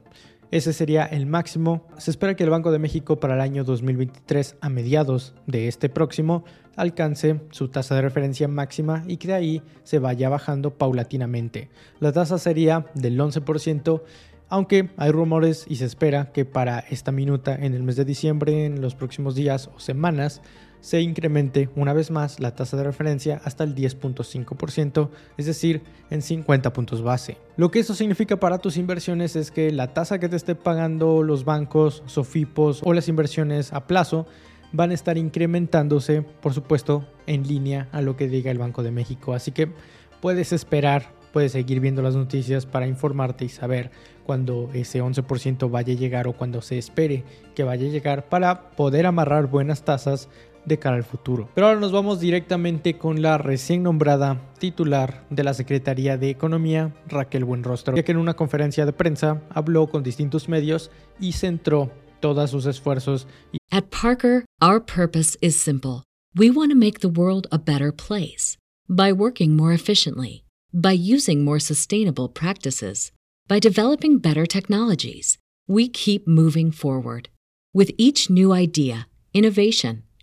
Ese 0.51 0.73
sería 0.73 1.05
el 1.05 1.25
máximo. 1.25 1.87
Se 1.97 2.11
espera 2.11 2.35
que 2.35 2.43
el 2.43 2.49
Banco 2.49 2.71
de 2.71 2.79
México 2.79 3.19
para 3.19 3.35
el 3.35 3.41
año 3.41 3.63
2023, 3.63 4.57
a 4.61 4.69
mediados 4.69 5.33
de 5.47 5.67
este 5.67 5.89
próximo, 5.89 6.45
alcance 6.75 7.41
su 7.51 7.69
tasa 7.69 7.95
de 7.95 8.01
referencia 8.01 8.47
máxima 8.47 9.03
y 9.07 9.17
que 9.17 9.27
de 9.27 9.33
ahí 9.33 9.63
se 9.83 9.99
vaya 9.99 10.29
bajando 10.29 10.77
paulatinamente. 10.77 11.69
La 11.99 12.11
tasa 12.11 12.37
sería 12.37 12.85
del 12.93 13.19
11%, 13.19 14.03
aunque 14.47 14.91
hay 14.97 15.11
rumores 15.11 15.65
y 15.67 15.77
se 15.77 15.85
espera 15.85 16.31
que 16.31 16.45
para 16.45 16.79
esta 16.79 17.11
minuta 17.11 17.55
en 17.55 17.73
el 17.73 17.83
mes 17.83 17.95
de 17.95 18.05
diciembre, 18.05 18.65
en 18.65 18.81
los 18.81 18.95
próximos 18.95 19.35
días 19.35 19.69
o 19.75 19.79
semanas, 19.79 20.41
se 20.85 21.01
incremente 21.01 21.67
una 21.75 21.93
vez 21.93 22.11
más 22.11 22.39
la 22.39 22.53
tasa 22.53 22.77
de 22.77 22.83
referencia 22.83 23.41
hasta 23.43 23.63
el 23.63 23.73
10.5%, 23.73 25.09
es 25.35 25.47
decir, 25.47 25.81
en 26.11 26.21
50 26.21 26.73
puntos 26.73 27.01
base. 27.01 27.39
Lo 27.57 27.71
que 27.71 27.79
eso 27.79 27.95
significa 27.95 28.39
para 28.39 28.59
tus 28.59 28.77
inversiones 28.77 29.35
es 29.35 29.49
que 29.49 29.71
la 29.71 29.95
tasa 29.95 30.19
que 30.19 30.29
te 30.29 30.35
esté 30.35 30.53
pagando 30.53 31.23
los 31.23 31.43
bancos, 31.43 32.03
sofipos 32.05 32.81
o 32.83 32.93
las 32.93 33.07
inversiones 33.07 33.73
a 33.73 33.87
plazo 33.87 34.27
van 34.73 34.91
a 34.91 34.93
estar 34.93 35.17
incrementándose, 35.17 36.21
por 36.21 36.53
supuesto, 36.53 37.07
en 37.25 37.47
línea 37.47 37.89
a 37.91 38.03
lo 38.03 38.15
que 38.15 38.27
diga 38.27 38.51
el 38.51 38.59
Banco 38.59 38.83
de 38.83 38.91
México. 38.91 39.33
Así 39.33 39.51
que 39.51 39.71
puedes 40.21 40.53
esperar, 40.53 41.13
puedes 41.33 41.53
seguir 41.53 41.79
viendo 41.79 42.03
las 42.03 42.15
noticias 42.15 42.67
para 42.67 42.85
informarte 42.85 43.43
y 43.43 43.49
saber 43.49 43.89
cuando 44.23 44.69
ese 44.75 45.01
11% 45.01 45.67
vaya 45.71 45.93
a 45.93 45.97
llegar 45.97 46.27
o 46.27 46.33
cuando 46.33 46.61
se 46.61 46.77
espere 46.77 47.23
que 47.55 47.63
vaya 47.63 47.87
a 47.87 47.91
llegar 47.91 48.29
para 48.29 48.69
poder 48.71 49.07
amarrar 49.07 49.47
buenas 49.47 49.83
tasas 49.83 50.29
de 50.65 50.79
cara 50.79 50.95
al 50.95 51.03
futuro. 51.03 51.49
Pero 51.53 51.67
ahora 51.67 51.79
nos 51.79 51.91
vamos 51.91 52.19
directamente 52.19 52.97
con 52.97 53.21
la 53.21 53.37
recién 53.37 53.83
nombrada 53.83 54.41
titular 54.59 55.25
de 55.29 55.43
la 55.43 55.53
Secretaría 55.53 56.17
de 56.17 56.29
Economía, 56.29 56.93
Raquel 57.07 57.45
Buenrostro, 57.45 57.95
ya 57.95 58.03
que 58.03 58.11
en 58.11 58.17
una 58.17 58.35
conferencia 58.35 58.85
de 58.85 58.93
prensa 58.93 59.41
habló 59.49 59.87
con 59.87 60.03
distintos 60.03 60.49
medios 60.49 60.91
y 61.19 61.33
centró 61.33 61.91
todos 62.19 62.49
sus 62.49 62.65
esfuerzos. 62.65 63.27
At 63.71 63.85
Parker, 63.89 64.45
our 64.61 64.79
purpose 64.79 65.37
is 65.41 65.55
simple. 65.55 66.03
We 66.35 66.49
want 66.49 66.71
to 66.71 66.77
make 66.77 66.99
the 66.99 67.09
world 67.09 67.47
a 67.51 67.57
better 67.57 67.91
place 67.91 68.57
by 68.89 69.11
working 69.11 69.55
more 69.55 69.73
efficiently, 69.73 70.43
by 70.73 70.93
using 70.93 71.43
more 71.43 71.59
sustainable 71.59 72.29
practices, 72.29 73.11
by 73.47 73.59
developing 73.59 74.19
better 74.19 74.45
technologies. 74.45 75.37
We 75.67 75.89
keep 75.89 76.27
moving 76.27 76.71
forward 76.71 77.29
With 77.75 77.91
each 77.97 78.29
new 78.29 78.53
idea, 78.53 79.09
innovation, 79.33 80.03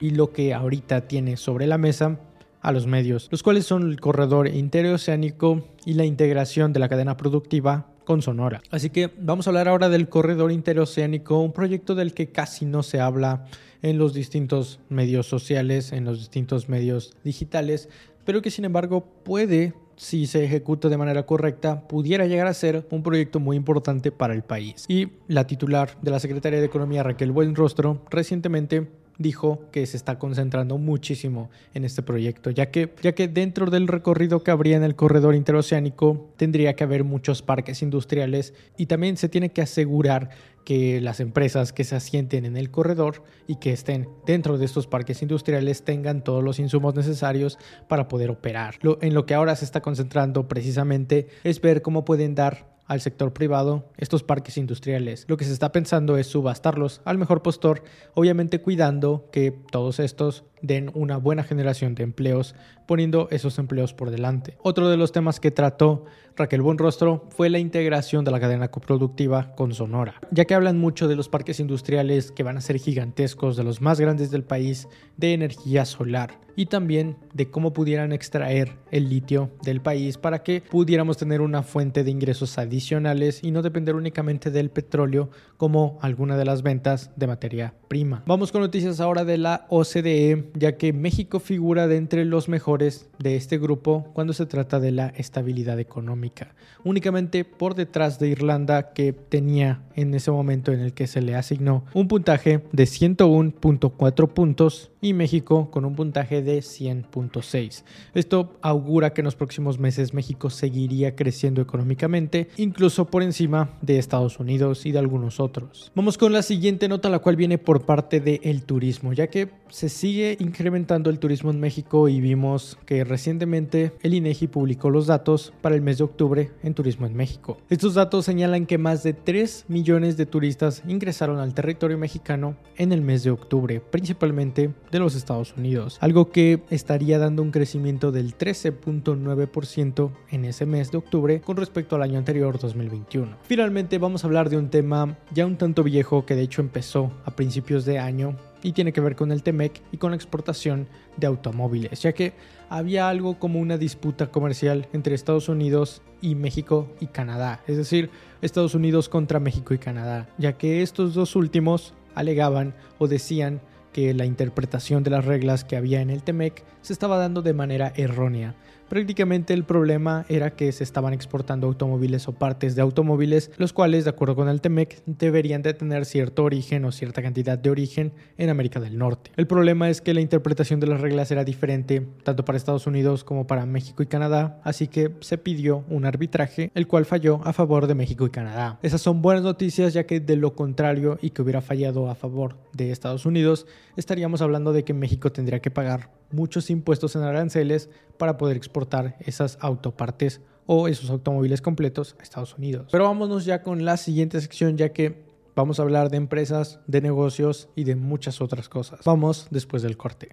y 0.00 0.10
lo 0.10 0.32
que 0.32 0.54
ahorita 0.54 1.08
tiene 1.08 1.36
sobre 1.36 1.66
la 1.66 1.78
mesa 1.78 2.18
a 2.60 2.72
los 2.72 2.86
medios, 2.86 3.28
los 3.30 3.42
cuales 3.42 3.66
son 3.66 3.90
el 3.90 4.00
corredor 4.00 4.48
interoceánico 4.48 5.64
y 5.84 5.94
la 5.94 6.04
integración 6.04 6.72
de 6.72 6.80
la 6.80 6.88
cadena 6.88 7.16
productiva 7.16 7.88
con 8.04 8.22
Sonora. 8.22 8.62
Así 8.70 8.90
que 8.90 9.10
vamos 9.18 9.46
a 9.46 9.50
hablar 9.50 9.68
ahora 9.68 9.88
del 9.88 10.08
corredor 10.08 10.52
interoceánico, 10.52 11.40
un 11.40 11.52
proyecto 11.52 11.94
del 11.94 12.14
que 12.14 12.30
casi 12.30 12.64
no 12.64 12.82
se 12.82 13.00
habla 13.00 13.46
en 13.82 13.98
los 13.98 14.14
distintos 14.14 14.80
medios 14.88 15.26
sociales, 15.26 15.92
en 15.92 16.04
los 16.04 16.18
distintos 16.18 16.68
medios 16.68 17.16
digitales, 17.24 17.88
pero 18.24 18.42
que 18.42 18.50
sin 18.50 18.64
embargo 18.64 19.04
puede, 19.24 19.74
si 19.96 20.26
se 20.26 20.44
ejecuta 20.44 20.88
de 20.88 20.96
manera 20.96 21.26
correcta, 21.26 21.88
pudiera 21.88 22.26
llegar 22.26 22.46
a 22.46 22.54
ser 22.54 22.86
un 22.90 23.02
proyecto 23.02 23.40
muy 23.40 23.56
importante 23.56 24.12
para 24.12 24.34
el 24.34 24.42
país. 24.42 24.84
Y 24.88 25.08
la 25.26 25.46
titular 25.48 25.96
de 26.00 26.12
la 26.12 26.20
Secretaría 26.20 26.60
de 26.60 26.66
Economía, 26.66 27.02
Raquel 27.02 27.32
Buenrostro, 27.32 28.02
recientemente 28.10 28.88
dijo 29.22 29.70
que 29.70 29.86
se 29.86 29.96
está 29.96 30.18
concentrando 30.18 30.78
muchísimo 30.78 31.50
en 31.74 31.84
este 31.84 32.02
proyecto, 32.02 32.50
ya 32.50 32.70
que, 32.70 32.92
ya 33.02 33.12
que 33.12 33.28
dentro 33.28 33.70
del 33.70 33.88
recorrido 33.88 34.42
que 34.42 34.50
habría 34.50 34.76
en 34.76 34.84
el 34.84 34.96
corredor 34.96 35.34
interoceánico 35.34 36.32
tendría 36.36 36.74
que 36.74 36.84
haber 36.84 37.04
muchos 37.04 37.42
parques 37.42 37.82
industriales 37.82 38.54
y 38.76 38.86
también 38.86 39.16
se 39.16 39.28
tiene 39.28 39.50
que 39.50 39.62
asegurar 39.62 40.30
que 40.64 41.00
las 41.00 41.20
empresas 41.20 41.72
que 41.72 41.84
se 41.84 41.96
asienten 41.96 42.44
en 42.44 42.56
el 42.56 42.70
corredor 42.70 43.24
y 43.46 43.56
que 43.56 43.72
estén 43.72 44.08
dentro 44.26 44.58
de 44.58 44.64
estos 44.64 44.86
parques 44.86 45.22
industriales 45.22 45.84
tengan 45.84 46.22
todos 46.22 46.42
los 46.42 46.58
insumos 46.58 46.94
necesarios 46.94 47.58
para 47.88 48.08
poder 48.08 48.30
operar. 48.30 48.76
En 49.00 49.14
lo 49.14 49.26
que 49.26 49.34
ahora 49.34 49.56
se 49.56 49.64
está 49.64 49.80
concentrando 49.80 50.48
precisamente 50.48 51.28
es 51.44 51.60
ver 51.60 51.82
cómo 51.82 52.04
pueden 52.04 52.34
dar 52.34 52.71
al 52.86 53.00
sector 53.00 53.32
privado 53.32 53.88
estos 53.96 54.22
parques 54.22 54.56
industriales. 54.58 55.24
Lo 55.28 55.36
que 55.36 55.44
se 55.44 55.52
está 55.52 55.72
pensando 55.72 56.16
es 56.16 56.26
subastarlos 56.26 57.00
al 57.04 57.18
mejor 57.18 57.42
postor, 57.42 57.82
obviamente 58.14 58.60
cuidando 58.60 59.28
que 59.32 59.52
todos 59.70 59.98
estos 59.98 60.44
den 60.62 60.90
una 60.94 61.16
buena 61.16 61.42
generación 61.42 61.94
de 61.94 62.04
empleos, 62.04 62.54
poniendo 62.86 63.28
esos 63.30 63.58
empleos 63.58 63.92
por 63.92 64.10
delante. 64.10 64.56
Otro 64.62 64.88
de 64.88 64.96
los 64.96 65.12
temas 65.12 65.40
que 65.40 65.50
trató 65.50 66.04
Raquel 66.36 66.62
Buenrostro 66.62 67.26
fue 67.30 67.50
la 67.50 67.58
integración 67.58 68.24
de 68.24 68.30
la 68.30 68.40
cadena 68.40 68.68
coproductiva 68.68 69.54
con 69.54 69.74
Sonora, 69.74 70.14
ya 70.30 70.44
que 70.46 70.54
hablan 70.54 70.78
mucho 70.78 71.08
de 71.08 71.16
los 71.16 71.28
parques 71.28 71.60
industriales 71.60 72.32
que 72.32 72.42
van 72.42 72.56
a 72.56 72.62
ser 72.62 72.78
gigantescos, 72.78 73.56
de 73.56 73.64
los 73.64 73.80
más 73.80 74.00
grandes 74.00 74.30
del 74.30 74.44
país, 74.44 74.88
de 75.16 75.34
energía 75.34 75.84
solar 75.84 76.40
y 76.56 76.66
también 76.66 77.16
de 77.32 77.50
cómo 77.50 77.72
pudieran 77.72 78.12
extraer 78.12 78.76
el 78.90 79.08
litio 79.08 79.50
del 79.62 79.80
país 79.80 80.18
para 80.18 80.42
que 80.42 80.62
pudiéramos 80.62 81.16
tener 81.16 81.40
una 81.40 81.62
fuente 81.62 82.04
de 82.04 82.10
ingresos 82.10 82.58
adicionales 82.58 83.42
y 83.42 83.50
no 83.50 83.62
depender 83.62 83.94
únicamente 83.94 84.50
del 84.50 84.70
petróleo 84.70 85.30
como 85.56 85.98
alguna 86.02 86.36
de 86.36 86.44
las 86.44 86.62
ventas 86.62 87.10
de 87.16 87.26
materia 87.26 87.74
prima. 87.88 88.22
Vamos 88.26 88.52
con 88.52 88.60
noticias 88.60 89.00
ahora 89.00 89.24
de 89.24 89.38
la 89.38 89.66
OCDE 89.68 90.51
ya 90.54 90.76
que 90.76 90.92
México 90.92 91.40
figura 91.40 91.88
de 91.88 91.96
entre 91.96 92.24
los 92.24 92.48
mejores 92.48 93.08
de 93.18 93.36
este 93.36 93.58
grupo 93.58 94.10
cuando 94.12 94.32
se 94.32 94.46
trata 94.46 94.80
de 94.80 94.92
la 94.92 95.08
estabilidad 95.08 95.80
económica, 95.80 96.54
únicamente 96.84 97.44
por 97.44 97.74
detrás 97.74 98.18
de 98.18 98.28
Irlanda 98.28 98.92
que 98.92 99.12
tenía 99.12 99.82
en 99.94 100.14
ese 100.14 100.30
momento 100.30 100.72
en 100.72 100.80
el 100.80 100.92
que 100.92 101.06
se 101.06 101.22
le 101.22 101.34
asignó 101.34 101.84
un 101.94 102.08
puntaje 102.08 102.62
de 102.72 102.84
101.4 102.84 104.28
puntos 104.28 104.91
y 105.02 105.12
México 105.12 105.70
con 105.70 105.84
un 105.84 105.94
puntaje 105.94 106.40
de 106.40 106.60
100.6. 106.60 107.82
Esto 108.14 108.56
augura 108.62 109.12
que 109.12 109.20
en 109.20 109.26
los 109.26 109.36
próximos 109.36 109.78
meses 109.78 110.14
México 110.14 110.48
seguiría 110.48 111.14
creciendo 111.14 111.60
económicamente, 111.60 112.48
incluso 112.56 113.06
por 113.06 113.22
encima 113.22 113.70
de 113.82 113.98
Estados 113.98 114.38
Unidos 114.38 114.86
y 114.86 114.92
de 114.92 115.00
algunos 115.00 115.40
otros. 115.40 115.92
Vamos 115.94 116.16
con 116.16 116.32
la 116.32 116.42
siguiente 116.42 116.88
nota, 116.88 117.10
la 117.10 117.18
cual 117.18 117.36
viene 117.36 117.58
por 117.58 117.84
parte 117.84 118.20
del 118.20 118.62
turismo, 118.62 119.12
ya 119.12 119.26
que 119.26 119.50
se 119.68 119.88
sigue 119.88 120.36
incrementando 120.38 121.10
el 121.10 121.18
turismo 121.18 121.50
en 121.50 121.58
México 121.58 122.08
y 122.08 122.20
vimos 122.20 122.78
que 122.86 123.04
recientemente 123.04 123.92
el 124.02 124.14
INEGI 124.14 124.46
publicó 124.46 124.90
los 124.90 125.06
datos 125.06 125.52
para 125.62 125.74
el 125.74 125.82
mes 125.82 125.98
de 125.98 126.04
octubre 126.04 126.50
en 126.62 126.74
turismo 126.74 127.06
en 127.06 127.14
México. 127.14 127.58
Estos 127.70 127.94
datos 127.94 128.24
señalan 128.26 128.66
que 128.66 128.78
más 128.78 129.02
de 129.02 129.14
3 129.14 129.64
millones 129.68 130.16
de 130.16 130.26
turistas 130.26 130.82
ingresaron 130.86 131.38
al 131.38 131.54
territorio 131.54 131.98
mexicano 131.98 132.56
en 132.76 132.92
el 132.92 133.00
mes 133.00 133.24
de 133.24 133.30
octubre, 133.30 133.80
principalmente 133.80 134.70
de 134.92 134.98
los 134.98 135.16
Estados 135.16 135.54
Unidos, 135.56 135.96
algo 136.00 136.30
que 136.30 136.62
estaría 136.70 137.18
dando 137.18 137.42
un 137.42 137.50
crecimiento 137.50 138.12
del 138.12 138.36
13.9% 138.36 140.10
en 140.30 140.44
ese 140.44 140.66
mes 140.66 140.92
de 140.92 140.98
octubre 140.98 141.40
con 141.40 141.56
respecto 141.56 141.96
al 141.96 142.02
año 142.02 142.18
anterior 142.18 142.58
2021. 142.58 143.38
Finalmente 143.42 143.96
vamos 143.98 144.22
a 144.22 144.26
hablar 144.26 144.50
de 144.50 144.58
un 144.58 144.68
tema 144.68 145.16
ya 145.32 145.46
un 145.46 145.56
tanto 145.56 145.82
viejo 145.82 146.26
que 146.26 146.36
de 146.36 146.42
hecho 146.42 146.60
empezó 146.60 147.10
a 147.24 147.34
principios 147.34 147.86
de 147.86 147.98
año 147.98 148.36
y 148.62 148.72
tiene 148.72 148.92
que 148.92 149.00
ver 149.00 149.16
con 149.16 149.32
el 149.32 149.42
TEMEC 149.42 149.80
y 149.92 149.96
con 149.96 150.10
la 150.10 150.16
exportación 150.16 150.86
de 151.16 151.26
automóviles, 151.26 152.02
ya 152.02 152.12
que 152.12 152.34
había 152.68 153.08
algo 153.08 153.38
como 153.38 153.60
una 153.60 153.78
disputa 153.78 154.30
comercial 154.30 154.88
entre 154.92 155.14
Estados 155.14 155.48
Unidos 155.48 156.02
y 156.20 156.34
México 156.34 156.86
y 157.00 157.06
Canadá, 157.06 157.60
es 157.66 157.78
decir, 157.78 158.10
Estados 158.42 158.74
Unidos 158.74 159.08
contra 159.08 159.40
México 159.40 159.72
y 159.72 159.78
Canadá, 159.78 160.28
ya 160.36 160.52
que 160.52 160.82
estos 160.82 161.14
dos 161.14 161.34
últimos 161.34 161.94
alegaban 162.14 162.74
o 162.98 163.08
decían 163.08 163.62
que 163.92 164.14
la 164.14 164.24
interpretación 164.24 165.02
de 165.02 165.10
las 165.10 165.24
reglas 165.24 165.64
que 165.64 165.76
había 165.76 166.00
en 166.00 166.10
el 166.10 166.22
TEMEC 166.22 166.64
se 166.80 166.92
estaba 166.92 167.18
dando 167.18 167.42
de 167.42 167.54
manera 167.54 167.92
errónea, 167.96 168.54
Prácticamente 168.92 169.54
el 169.54 169.64
problema 169.64 170.26
era 170.28 170.54
que 170.54 170.70
se 170.70 170.84
estaban 170.84 171.14
exportando 171.14 171.66
automóviles 171.66 172.28
o 172.28 172.32
partes 172.32 172.76
de 172.76 172.82
automóviles, 172.82 173.50
los 173.56 173.72
cuales, 173.72 174.04
de 174.04 174.10
acuerdo 174.10 174.36
con 174.36 174.50
el 174.50 174.60
TEMEC, 174.60 175.02
deberían 175.06 175.62
de 175.62 175.72
tener 175.72 176.04
cierto 176.04 176.44
origen 176.44 176.84
o 176.84 176.92
cierta 176.92 177.22
cantidad 177.22 177.56
de 177.56 177.70
origen 177.70 178.12
en 178.36 178.50
América 178.50 178.80
del 178.80 178.98
Norte. 178.98 179.30
El 179.36 179.46
problema 179.46 179.88
es 179.88 180.02
que 180.02 180.12
la 180.12 180.20
interpretación 180.20 180.78
de 180.78 180.88
las 180.88 181.00
reglas 181.00 181.30
era 181.30 181.42
diferente 181.42 182.06
tanto 182.22 182.44
para 182.44 182.58
Estados 182.58 182.86
Unidos 182.86 183.24
como 183.24 183.46
para 183.46 183.64
México 183.64 184.02
y 184.02 184.08
Canadá, 184.08 184.60
así 184.62 184.88
que 184.88 185.14
se 185.20 185.38
pidió 185.38 185.86
un 185.88 186.04
arbitraje, 186.04 186.70
el 186.74 186.86
cual 186.86 187.06
falló 187.06 187.40
a 187.44 187.54
favor 187.54 187.86
de 187.86 187.94
México 187.94 188.26
y 188.26 188.30
Canadá. 188.30 188.78
Esas 188.82 189.00
son 189.00 189.22
buenas 189.22 189.42
noticias 189.42 189.94
ya 189.94 190.04
que 190.04 190.20
de 190.20 190.36
lo 190.36 190.54
contrario 190.54 191.18
y 191.22 191.30
que 191.30 191.40
hubiera 191.40 191.62
fallado 191.62 192.10
a 192.10 192.14
favor 192.14 192.58
de 192.74 192.90
Estados 192.90 193.24
Unidos, 193.24 193.66
estaríamos 193.96 194.42
hablando 194.42 194.74
de 194.74 194.84
que 194.84 194.92
México 194.92 195.32
tendría 195.32 195.60
que 195.60 195.70
pagar 195.70 196.10
muchos 196.32 196.70
impuestos 196.70 197.16
en 197.16 197.22
aranceles 197.22 197.88
para 198.18 198.36
poder 198.36 198.56
exportar 198.56 199.16
esas 199.20 199.58
autopartes 199.60 200.40
o 200.66 200.88
esos 200.88 201.10
automóviles 201.10 201.60
completos 201.60 202.16
a 202.18 202.22
Estados 202.22 202.56
Unidos. 202.56 202.88
Pero 202.90 203.04
vámonos 203.04 203.44
ya 203.44 203.62
con 203.62 203.84
la 203.84 203.96
siguiente 203.96 204.40
sección 204.40 204.76
ya 204.76 204.90
que 204.90 205.24
vamos 205.54 205.78
a 205.78 205.82
hablar 205.82 206.10
de 206.10 206.16
empresas, 206.16 206.80
de 206.86 207.00
negocios 207.00 207.68
y 207.74 207.84
de 207.84 207.96
muchas 207.96 208.40
otras 208.40 208.68
cosas. 208.68 209.00
Vamos 209.04 209.48
después 209.50 209.82
del 209.82 209.96
corte. 209.96 210.30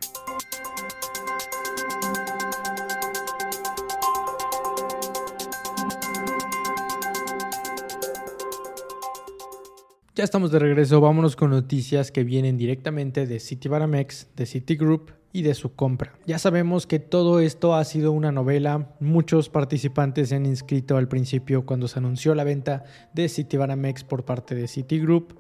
Ya 10.20 10.26
estamos 10.26 10.52
de 10.52 10.60
regreso, 10.60 11.00
vámonos 11.00 11.38
con 11.38 11.52
noticias 11.52 12.12
que 12.12 12.26
vienen 12.26 12.58
directamente 12.58 13.26
de 13.26 13.40
Citibanamex, 13.40 14.28
de 14.36 14.46
Citigroup 14.46 15.12
y 15.32 15.44
de 15.44 15.54
su 15.54 15.76
compra. 15.76 16.12
Ya 16.26 16.38
sabemos 16.40 16.86
que 16.86 17.00
todo 17.00 17.40
esto 17.40 17.74
ha 17.74 17.86
sido 17.86 18.12
una 18.12 18.34
novela, 18.34 18.94
muchos 19.00 19.48
participantes 19.48 20.28
se 20.28 20.36
han 20.36 20.46
inscrito 20.46 20.98
al 20.98 21.08
principio 21.08 21.66
cuando 21.66 21.88
se 21.88 22.00
anunció 22.00 22.36
la 22.36 22.44
venta 22.44 22.84
de 23.14 23.30
Citibanamex 23.30 24.04
por 24.04 24.26
parte 24.26 24.56
de 24.56 24.68
Citigroup, 24.68 25.40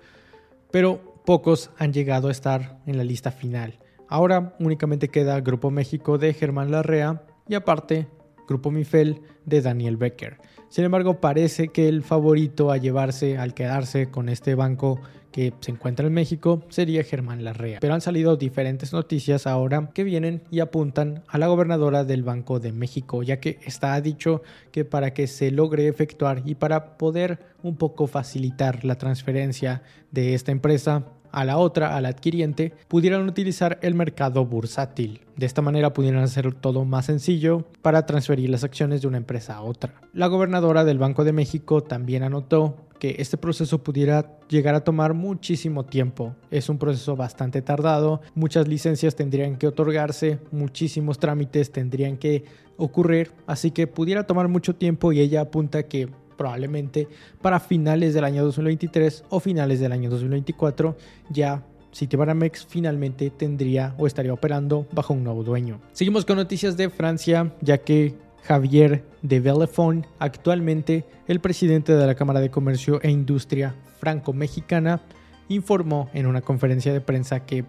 pero 0.71 1.21
pocos 1.25 1.71
han 1.77 1.91
llegado 1.91 2.29
a 2.29 2.31
estar 2.31 2.79
en 2.86 2.95
la 2.95 3.03
lista 3.03 3.31
final. 3.31 3.79
Ahora 4.07 4.55
únicamente 4.62 5.09
queda 5.09 5.41
Grupo 5.41 5.71
México 5.71 6.17
de 6.17 6.33
Germán 6.33 6.71
Larrea 6.71 7.24
y 7.50 7.55
aparte 7.55 8.07
Grupo 8.50 8.72
Mifel 8.72 9.22
de 9.46 9.62
Daniel 9.62 9.96
Becker. 9.96 10.38
Sin 10.70 10.84
embargo, 10.84 11.22
parece 11.22 11.68
que 11.68 11.88
el 11.88 12.01
favorito 12.01 12.72
a 12.72 12.77
llevarse, 12.77 13.38
al 13.38 13.53
quedarse 13.53 14.10
con 14.10 14.27
este 14.27 14.56
banco 14.56 15.00
que 15.32 15.53
se 15.60 15.72
encuentra 15.72 16.08
en 16.08 16.13
México 16.13 16.63
sería 16.70 17.03
Germán 17.03 17.44
Larrea. 17.44 17.79
Pero 17.79 17.94
han 17.94 18.01
salido 18.01 18.36
diferentes 18.38 18.91
noticias 18.91 19.46
ahora 19.46 19.91
que 19.94 20.03
vienen 20.03 20.41
y 20.50 20.62
apuntan 20.62 21.24
a 21.27 21.38
la 21.38 21.48
gobernadora 21.48 22.03
del 22.03 22.24
Banco 22.24 22.60
de 22.60 22.72
México, 22.72 23.22
ya 23.22 23.39
que 23.39 23.60
está 23.63 24.01
dicho 24.01 24.41
que 24.72 24.84
para 24.84 25.13
que 25.13 25.27
se 25.27 25.51
logre 25.51 25.88
efectuar 25.88 26.41
y 26.46 26.56
para 26.56 26.98
poder 26.98 27.39
un 27.62 27.77
poco 27.77 28.08
facilitar 28.08 28.84
la 28.84 28.96
transferencia 28.96 29.84
de 30.12 30.34
esta 30.34 30.51
empresa 30.51 31.06
a 31.31 31.45
la 31.45 31.57
otra, 31.57 31.95
al 31.95 32.05
adquiriente, 32.05 32.74
pudieran 32.88 33.27
utilizar 33.27 33.79
el 33.81 33.95
mercado 33.95 34.45
bursátil. 34.45 35.21
De 35.36 35.45
esta 35.45 35.62
manera 35.62 35.93
pudieran 35.93 36.24
hacer 36.24 36.53
todo 36.53 36.86
más 36.86 37.05
sencillo 37.05 37.65
para 37.81 38.05
transferir 38.05 38.50
las 38.50 38.63
acciones 38.63 39.01
de 39.01 39.07
una 39.07 39.17
empresa 39.17 39.55
a 39.55 39.62
otra. 39.62 39.93
La 40.13 40.27
gobernadora 40.27 40.83
del 40.83 41.00
Banco 41.00 41.24
de 41.24 41.31
México 41.31 41.81
también 41.81 42.24
anotó 42.24 42.75
que 43.00 43.15
este 43.19 43.38
proceso 43.38 43.81
pudiera 43.81 44.38
llegar 44.50 44.75
a 44.75 44.83
tomar 44.83 45.13
muchísimo 45.13 45.86
tiempo. 45.86 46.36
Es 46.51 46.69
un 46.69 46.77
proceso 46.77 47.15
bastante 47.15 47.62
tardado, 47.62 48.21
muchas 48.36 48.67
licencias 48.67 49.15
tendrían 49.15 49.55
que 49.55 49.67
otorgarse, 49.67 50.39
muchísimos 50.51 51.17
trámites 51.17 51.71
tendrían 51.71 52.17
que 52.17 52.43
ocurrir, 52.77 53.31
así 53.48 53.71
que 53.71 53.88
pudiera 53.88 54.27
tomar 54.27 54.48
mucho 54.48 54.75
tiempo 54.75 55.12
y 55.12 55.19
ella 55.21 55.41
apunta 55.41 55.83
que 55.83 56.09
probablemente 56.39 57.10
para 57.41 57.60
finales 57.60 58.13
del 58.13 58.24
año 58.24 58.46
2023 58.46 59.25
o 59.27 59.41
finales 59.41 59.81
del 59.81 59.91
año 59.91 60.10
2024 60.10 60.96
ya 61.29 61.62
Citibanamex 61.93 62.65
finalmente 62.65 63.29
tendría 63.29 63.93
o 63.98 64.08
estaría 64.08 64.31
operando 64.31 64.88
bajo 64.93 65.13
un 65.13 65.25
nuevo 65.25 65.43
dueño. 65.43 65.81
Seguimos 65.91 66.24
con 66.24 66.38
noticias 66.38 66.77
de 66.77 66.89
Francia, 66.89 67.53
ya 67.62 67.79
que 67.79 68.15
Javier 68.43 69.03
de 69.22 69.41
Bellefond, 69.41 70.05
actualmente 70.17 71.05
el 71.27 71.41
presidente 71.41 71.93
de 71.93 72.08
la 72.08 72.15
Cámara 72.15 72.39
de 72.39 72.50
Comercio 72.50 73.01
e 73.01 73.10
Industria 73.10 73.75
franco-mexicana, 74.00 75.01
informó 75.50 76.10
en 76.13 76.25
una 76.25 76.41
conferencia 76.41 76.93
de 76.93 77.01
prensa 77.01 77.46
que 77.46 77.65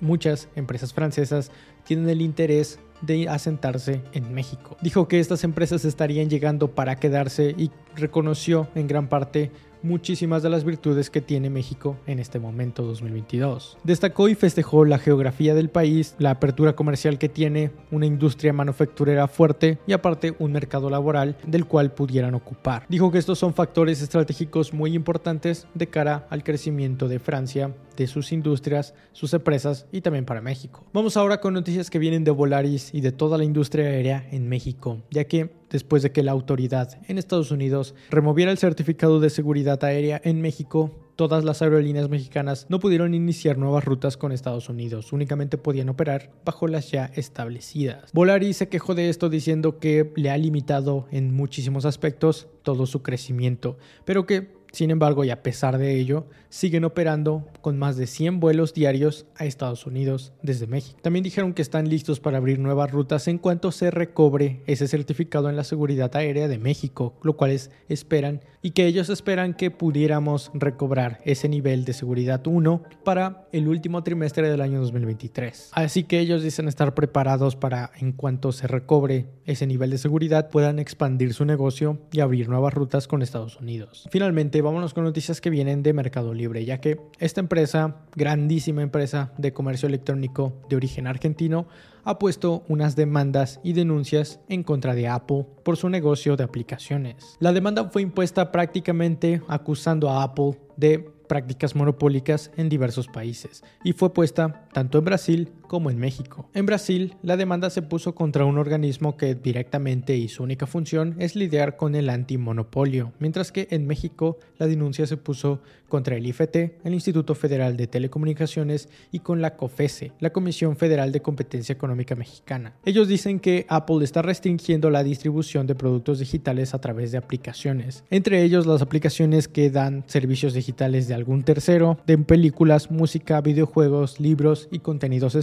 muchas 0.00 0.48
empresas 0.56 0.94
francesas 0.94 1.50
tienen 1.84 2.08
el 2.08 2.22
interés 2.22 2.78
de 3.02 3.28
asentarse 3.28 4.02
en 4.12 4.32
México. 4.32 4.76
Dijo 4.80 5.08
que 5.08 5.20
estas 5.20 5.44
empresas 5.44 5.84
estarían 5.84 6.30
llegando 6.30 6.70
para 6.74 6.96
quedarse 6.96 7.54
y 7.56 7.70
reconoció 7.94 8.68
en 8.74 8.86
gran 8.86 9.08
parte 9.08 9.50
muchísimas 9.86 10.42
de 10.42 10.50
las 10.50 10.64
virtudes 10.64 11.10
que 11.10 11.20
tiene 11.20 11.48
México 11.48 11.96
en 12.06 12.18
este 12.18 12.38
momento 12.38 12.82
2022. 12.82 13.78
Destacó 13.84 14.28
y 14.28 14.34
festejó 14.34 14.84
la 14.84 14.98
geografía 14.98 15.54
del 15.54 15.70
país, 15.70 16.14
la 16.18 16.30
apertura 16.30 16.74
comercial 16.74 17.18
que 17.18 17.28
tiene, 17.28 17.70
una 17.90 18.06
industria 18.06 18.52
manufacturera 18.52 19.28
fuerte 19.28 19.78
y 19.86 19.92
aparte 19.92 20.34
un 20.38 20.52
mercado 20.52 20.90
laboral 20.90 21.36
del 21.46 21.66
cual 21.66 21.92
pudieran 21.92 22.34
ocupar. 22.34 22.84
Dijo 22.88 23.10
que 23.10 23.18
estos 23.18 23.38
son 23.38 23.54
factores 23.54 24.02
estratégicos 24.02 24.74
muy 24.74 24.94
importantes 24.94 25.66
de 25.74 25.86
cara 25.86 26.26
al 26.30 26.42
crecimiento 26.42 27.08
de 27.08 27.18
Francia, 27.18 27.74
de 27.96 28.06
sus 28.06 28.32
industrias, 28.32 28.94
sus 29.12 29.32
empresas 29.32 29.86
y 29.92 30.00
también 30.00 30.24
para 30.24 30.40
México. 30.40 30.84
Vamos 30.92 31.16
ahora 31.16 31.40
con 31.40 31.54
noticias 31.54 31.90
que 31.90 31.98
vienen 31.98 32.24
de 32.24 32.30
Volaris 32.30 32.92
y 32.92 33.00
de 33.00 33.12
toda 33.12 33.38
la 33.38 33.44
industria 33.44 33.86
aérea 33.86 34.26
en 34.30 34.48
México, 34.48 35.02
ya 35.10 35.24
que 35.24 35.50
después 35.70 36.02
de 36.02 36.12
que 36.12 36.22
la 36.22 36.32
autoridad 36.32 36.98
en 37.08 37.18
Estados 37.18 37.50
Unidos 37.50 37.94
removiera 38.10 38.50
el 38.50 38.58
certificado 38.58 39.20
de 39.20 39.30
seguridad 39.30 39.82
aérea 39.84 40.20
en 40.24 40.40
México, 40.40 41.06
todas 41.16 41.44
las 41.44 41.62
aerolíneas 41.62 42.08
mexicanas 42.08 42.66
no 42.68 42.78
pudieron 42.78 43.14
iniciar 43.14 43.58
nuevas 43.58 43.84
rutas 43.84 44.16
con 44.16 44.32
Estados 44.32 44.68
Unidos, 44.68 45.12
únicamente 45.12 45.58
podían 45.58 45.88
operar 45.88 46.30
bajo 46.44 46.68
las 46.68 46.90
ya 46.90 47.06
establecidas. 47.14 48.10
Volaris 48.12 48.58
se 48.58 48.68
quejó 48.68 48.94
de 48.94 49.08
esto 49.08 49.28
diciendo 49.28 49.78
que 49.78 50.12
le 50.16 50.30
ha 50.30 50.38
limitado 50.38 51.06
en 51.10 51.34
muchísimos 51.34 51.84
aspectos 51.84 52.48
todo 52.62 52.86
su 52.86 53.02
crecimiento, 53.02 53.78
pero 54.04 54.26
que 54.26 54.55
sin 54.72 54.90
embargo, 54.90 55.24
y 55.24 55.30
a 55.30 55.42
pesar 55.42 55.78
de 55.78 55.98
ello, 55.98 56.26
siguen 56.48 56.84
operando 56.84 57.46
con 57.60 57.78
más 57.78 57.96
de 57.96 58.06
100 58.06 58.40
vuelos 58.40 58.74
diarios 58.74 59.26
a 59.36 59.44
Estados 59.44 59.86
Unidos 59.86 60.32
desde 60.42 60.66
México. 60.66 60.98
También 61.02 61.22
dijeron 61.22 61.52
que 61.54 61.62
están 61.62 61.88
listos 61.88 62.20
para 62.20 62.38
abrir 62.38 62.58
nuevas 62.58 62.90
rutas 62.90 63.28
en 63.28 63.38
cuanto 63.38 63.72
se 63.72 63.90
recobre 63.90 64.62
ese 64.66 64.88
certificado 64.88 65.50
en 65.50 65.56
la 65.56 65.64
seguridad 65.64 66.14
aérea 66.16 66.48
de 66.48 66.58
México, 66.58 67.14
lo 67.22 67.36
cual 67.36 67.50
es, 67.50 67.70
esperan 67.88 68.40
y 68.62 68.70
que 68.70 68.86
ellos 68.86 69.10
esperan 69.10 69.54
que 69.54 69.70
pudiéramos 69.70 70.50
recobrar 70.54 71.20
ese 71.24 71.48
nivel 71.48 71.84
de 71.84 71.92
seguridad 71.92 72.44
1 72.46 72.82
para 73.04 73.46
el 73.52 73.68
último 73.68 74.02
trimestre 74.02 74.50
del 74.50 74.60
año 74.60 74.80
2023. 74.80 75.70
Así 75.72 76.04
que 76.04 76.20
ellos 76.20 76.42
dicen 76.42 76.68
estar 76.68 76.94
preparados 76.94 77.54
para 77.54 77.92
en 77.98 78.12
cuanto 78.12 78.52
se 78.52 78.66
recobre 78.66 79.26
ese 79.44 79.66
nivel 79.66 79.90
de 79.90 79.98
seguridad 79.98 80.50
puedan 80.50 80.78
expandir 80.78 81.32
su 81.32 81.44
negocio 81.44 81.98
y 82.12 82.20
abrir 82.20 82.48
nuevas 82.48 82.74
rutas 82.74 83.06
con 83.06 83.22
Estados 83.22 83.60
Unidos. 83.60 84.08
Finalmente, 84.10 84.60
vámonos 84.66 84.94
con 84.94 85.04
noticias 85.04 85.40
que 85.40 85.48
vienen 85.48 85.82
de 85.82 85.92
Mercado 85.92 86.34
Libre, 86.34 86.64
ya 86.64 86.80
que 86.80 87.00
esta 87.18 87.40
empresa, 87.40 87.98
grandísima 88.16 88.82
empresa 88.82 89.32
de 89.38 89.52
comercio 89.52 89.86
electrónico 89.86 90.60
de 90.68 90.76
origen 90.76 91.06
argentino, 91.06 91.68
ha 92.02 92.18
puesto 92.18 92.64
unas 92.68 92.96
demandas 92.96 93.60
y 93.62 93.72
denuncias 93.72 94.40
en 94.48 94.64
contra 94.64 94.94
de 94.94 95.08
Apple 95.08 95.46
por 95.62 95.76
su 95.76 95.88
negocio 95.88 96.36
de 96.36 96.44
aplicaciones. 96.44 97.36
La 97.38 97.52
demanda 97.52 97.88
fue 97.90 98.02
impuesta 98.02 98.50
prácticamente 98.50 99.40
acusando 99.48 100.10
a 100.10 100.22
Apple 100.24 100.58
de 100.76 100.98
prácticas 101.26 101.74
monopólicas 101.74 102.50
en 102.56 102.68
diversos 102.68 103.08
países 103.08 103.62
y 103.84 103.92
fue 103.92 104.12
puesta 104.12 104.68
tanto 104.72 104.98
en 104.98 105.04
Brasil 105.04 105.52
como 105.66 105.90
en 105.90 105.98
México. 105.98 106.48
En 106.54 106.66
Brasil, 106.66 107.14
la 107.22 107.36
demanda 107.36 107.70
se 107.70 107.82
puso 107.82 108.14
contra 108.14 108.44
un 108.44 108.58
organismo 108.58 109.16
que 109.16 109.34
directamente 109.34 110.16
y 110.16 110.28
su 110.28 110.42
única 110.42 110.66
función 110.66 111.16
es 111.18 111.36
lidiar 111.36 111.76
con 111.76 111.94
el 111.94 112.10
antimonopolio, 112.10 113.12
mientras 113.18 113.52
que 113.52 113.68
en 113.70 113.86
México 113.86 114.38
la 114.58 114.66
denuncia 114.66 115.06
se 115.06 115.16
puso 115.16 115.60
contra 115.88 116.16
el 116.16 116.26
IFT, 116.26 116.56
el 116.84 116.94
Instituto 116.94 117.34
Federal 117.34 117.76
de 117.76 117.86
Telecomunicaciones, 117.86 118.88
y 119.12 119.20
con 119.20 119.40
la 119.40 119.56
COFESE, 119.56 120.12
la 120.20 120.30
Comisión 120.30 120.76
Federal 120.76 121.12
de 121.12 121.22
Competencia 121.22 121.72
Económica 121.72 122.14
Mexicana. 122.14 122.74
Ellos 122.84 123.08
dicen 123.08 123.38
que 123.40 123.66
Apple 123.68 124.04
está 124.04 124.22
restringiendo 124.22 124.90
la 124.90 125.04
distribución 125.04 125.66
de 125.66 125.74
productos 125.74 126.18
digitales 126.18 126.74
a 126.74 126.80
través 126.80 127.12
de 127.12 127.18
aplicaciones, 127.18 128.04
entre 128.10 128.42
ellos 128.42 128.66
las 128.66 128.82
aplicaciones 128.82 129.48
que 129.48 129.70
dan 129.70 130.04
servicios 130.06 130.54
digitales 130.54 131.08
de 131.08 131.14
algún 131.14 131.44
tercero, 131.44 131.98
de 132.06 132.18
películas, 132.18 132.90
música, 132.90 133.40
videojuegos, 133.40 134.20
libros 134.20 134.68
y 134.70 134.80
contenidos 134.80 135.34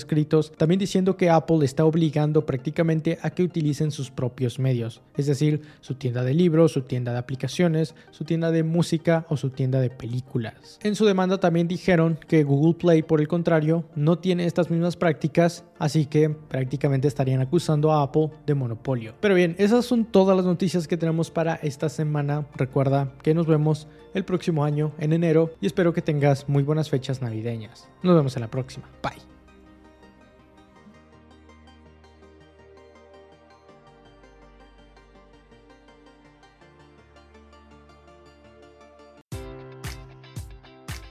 también 0.58 0.80
diciendo 0.80 1.17
que 1.17 1.30
Apple 1.30 1.63
está 1.63 1.86
obligando 1.86 2.45
prácticamente 2.45 3.17
a 3.21 3.30
que 3.30 3.43
utilicen 3.43 3.91
sus 3.91 4.12
propios 4.12 4.60
medios, 4.60 5.02
es 5.15 5.28
decir, 5.28 5.62
su 5.82 5.95
tienda 5.95 6.23
de 6.23 6.34
libros, 6.34 6.71
su 6.71 6.82
tienda 6.82 7.12
de 7.12 7.19
aplicaciones, 7.19 7.95
su 8.12 8.23
tienda 8.23 8.52
de 8.52 8.63
música 8.63 9.26
o 9.30 9.38
su 9.38 9.49
tienda 9.49 9.80
de 9.80 9.89
películas. 9.89 10.80
En 10.84 10.95
su 10.95 11.06
demanda 11.06 11.39
también 11.39 11.67
dijeron 11.67 12.17
que 12.28 12.43
Google 12.43 12.76
Play, 12.76 13.04
por 13.04 13.21
el 13.21 13.28
contrario, 13.28 13.86
no 13.95 14.19
tiene 14.19 14.45
estas 14.45 14.69
mismas 14.69 14.95
prácticas, 14.95 15.63
así 15.80 16.06
que 16.06 16.30
prácticamente 16.30 17.08
estarían 17.08 17.41
acusando 17.41 17.91
a 17.91 18.04
Apple 18.04 18.30
de 18.45 18.56
monopolio. 18.56 19.15
Pero 19.19 19.36
bien, 19.36 19.56
esas 19.58 19.86
son 19.86 20.06
todas 20.06 20.36
las 20.36 20.45
noticias 20.45 20.88
que 20.88 20.97
tenemos 20.97 21.32
para 21.32 21.56
esta 21.56 21.89
semana. 21.89 22.47
Recuerda 22.56 23.13
que 23.21 23.34
nos 23.34 23.47
vemos 23.47 23.88
el 24.13 24.26
próximo 24.26 24.63
año 24.63 24.93
en 24.99 25.13
enero 25.13 25.52
y 25.60 25.65
espero 25.65 25.93
que 25.93 26.02
tengas 26.02 26.47
muy 26.47 26.63
buenas 26.63 26.89
fechas 26.89 27.21
navideñas. 27.21 27.89
Nos 28.04 28.15
vemos 28.15 28.36
en 28.36 28.41
la 28.41 28.52
próxima. 28.52 28.89
Bye. 29.02 29.33